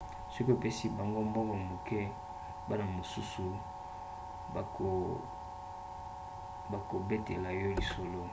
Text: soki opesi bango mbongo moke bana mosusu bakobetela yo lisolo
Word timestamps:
soki 0.35 0.51
opesi 0.55 0.85
bango 0.97 1.17
mbongo 1.29 1.55
moke 1.69 1.99
bana 2.67 2.83
mosusu 2.93 3.43
bakobetela 6.71 7.49
yo 7.61 7.67
lisolo 7.77 8.21